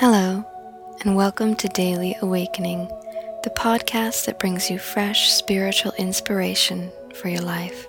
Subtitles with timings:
[0.00, 0.42] Hello,
[1.02, 2.88] and welcome to Daily Awakening,
[3.44, 7.86] the podcast that brings you fresh spiritual inspiration for your life.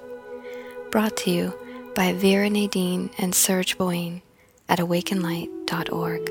[0.92, 1.54] Brought to you
[1.96, 4.22] by Vera Nadine and Serge Boyne
[4.68, 6.30] at awakenlight.org.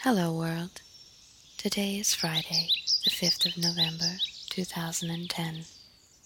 [0.00, 0.80] Hello, world.
[1.62, 2.70] Today is Friday,
[3.04, 4.16] the 5th of November,
[4.50, 5.64] 2010.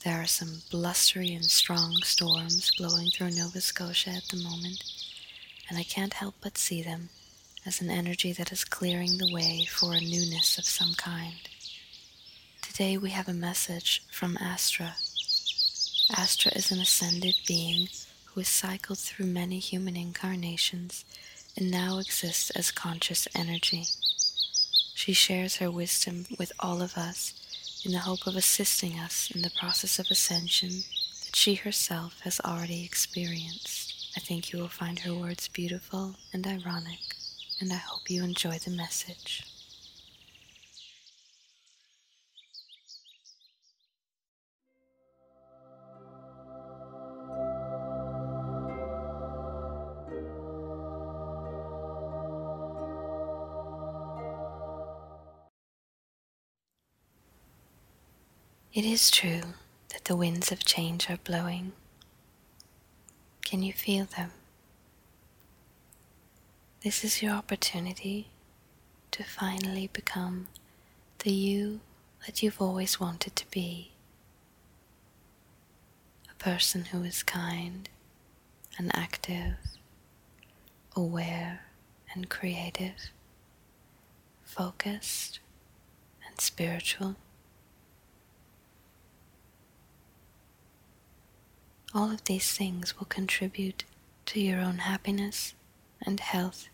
[0.02, 4.82] There are some blustery and strong storms blowing through Nova Scotia at the moment,
[5.68, 7.10] and I can't help but see them
[7.66, 11.50] as an energy that is clearing the way for a newness of some kind.
[12.62, 14.94] Today we have a message from Astra.
[16.16, 17.88] Astra is an ascended being
[18.24, 21.04] who has cycled through many human incarnations
[21.58, 23.84] and now exists as conscious energy.
[24.96, 27.34] She shares her wisdom with all of us
[27.84, 30.70] in the hope of assisting us in the process of ascension
[31.26, 34.08] that she herself has already experienced.
[34.16, 37.14] I think you will find her words beautiful and ironic,
[37.60, 39.44] and I hope you enjoy the message.
[58.76, 59.54] It is true
[59.88, 61.72] that the winds of change are blowing.
[63.42, 64.32] Can you feel them?
[66.84, 68.28] This is your opportunity
[69.12, 70.48] to finally become
[71.20, 71.80] the you
[72.26, 73.92] that you've always wanted to be.
[76.30, 77.88] A person who is kind
[78.76, 79.54] and active,
[80.94, 81.62] aware
[82.12, 83.10] and creative,
[84.44, 85.40] focused
[86.28, 87.16] and spiritual.
[91.96, 93.84] All of these things will contribute
[94.26, 95.54] to your own happiness
[96.02, 96.68] and health.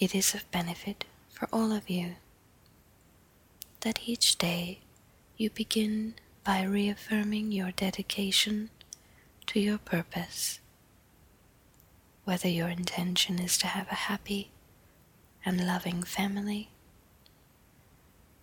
[0.00, 2.16] It is of benefit for all of you
[3.82, 4.80] that each day
[5.36, 8.70] you begin by reaffirming your dedication
[9.46, 10.58] to your purpose,
[12.24, 14.50] whether your intention is to have a happy
[15.44, 16.70] and loving family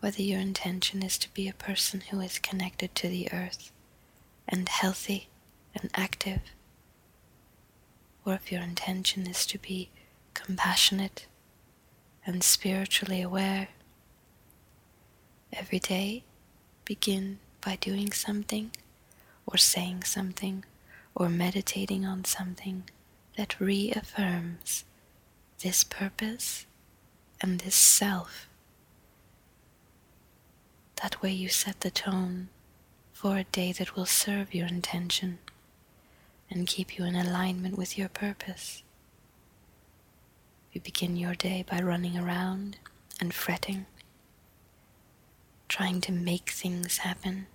[0.04, 3.72] whether your intention is to be a person who is connected to the earth
[4.50, 5.30] and healthy
[5.74, 6.42] and active,
[8.26, 9.90] or if your intention is to be
[10.34, 11.26] compassionate
[12.26, 13.70] and spiritually aware.
[15.54, 16.26] Every day,
[16.84, 18.72] begin by doing something,
[19.46, 20.66] or saying something,
[21.16, 22.84] or meditating on something
[23.38, 24.84] that reaffirms
[25.60, 26.66] this purpose
[27.40, 28.50] and this self
[31.02, 32.50] that way you set the tone
[33.12, 35.40] for a day that will serve your intention
[36.50, 38.84] and keep you in alignment with your purpose.
[40.72, 42.78] You begin your day by running around
[43.20, 43.86] and fretting,
[45.70, 47.48] trying to make things happen,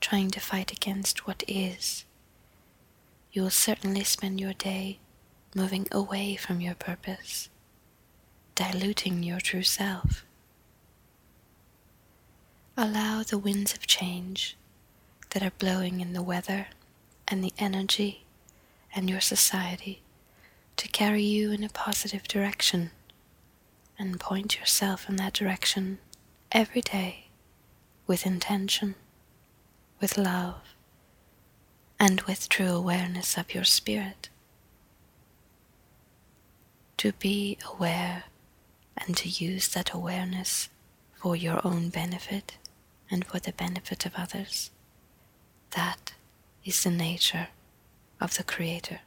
[0.00, 2.04] trying to fight against what is.
[3.32, 4.98] You will certainly spend your day
[5.54, 7.48] moving away from your purpose,
[8.54, 10.24] diluting your true self.
[12.80, 14.56] Allow the winds of change
[15.30, 16.68] that are blowing in the weather
[17.26, 18.22] and the energy
[18.94, 20.00] and your society
[20.76, 22.92] to carry you in a positive direction
[23.98, 25.98] and point yourself in that direction
[26.52, 27.24] every day
[28.06, 28.94] with intention,
[30.00, 30.76] with love,
[31.98, 34.28] and with true awareness of your spirit.
[36.98, 38.26] To be aware
[38.96, 40.68] and to use that awareness
[41.16, 42.56] for your own benefit
[43.10, 44.70] and for the benefit of others.
[45.70, 46.12] That
[46.64, 47.48] is the nature
[48.20, 49.00] of the Creator.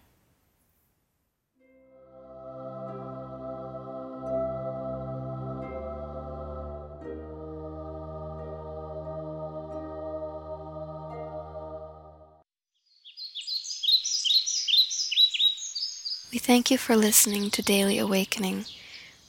[16.31, 18.63] We thank you for listening to Daily Awakening.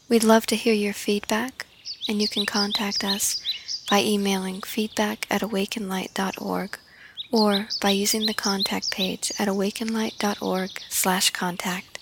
[0.08, 1.66] We'd love to hear your feedback,
[2.08, 3.42] and you can contact us
[3.93, 6.79] by emailing feedback at awakenlight.org
[7.31, 11.99] or by using the contact page at awakenlight.org slash contact.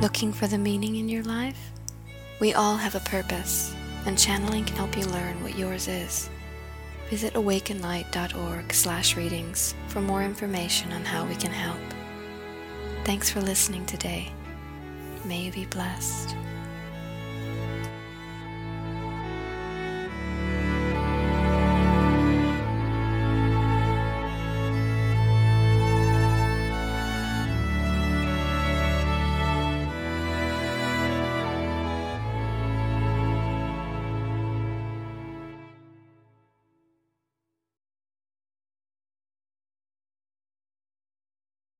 [0.00, 1.72] Looking for the meaning in your life?
[2.40, 3.76] We all have a purpose,
[4.06, 6.30] and channeling can help you learn what yours is.
[7.10, 11.80] Visit awakenlight.org slash readings for more information on how we can help.
[13.04, 14.30] Thanks for listening today.
[15.24, 16.34] May you be blessed.